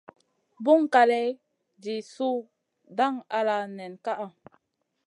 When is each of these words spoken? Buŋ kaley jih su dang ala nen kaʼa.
Buŋ 0.63 0.81
kaley 0.93 1.27
jih 1.83 2.01
su 2.13 2.29
dang 2.97 3.17
ala 3.37 3.55
nen 3.77 3.93
kaʼa. 4.05 4.27